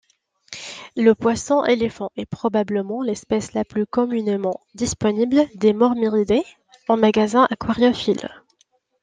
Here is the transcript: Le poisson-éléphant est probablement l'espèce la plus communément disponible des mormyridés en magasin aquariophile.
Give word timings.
Le 0.95 1.13
poisson-éléphant 1.13 2.09
est 2.15 2.25
probablement 2.25 3.03
l'espèce 3.03 3.53
la 3.53 3.63
plus 3.63 3.85
communément 3.85 4.59
disponible 4.73 5.43
des 5.53 5.73
mormyridés 5.73 6.41
en 6.87 6.97
magasin 6.97 7.45
aquariophile. 7.51 8.27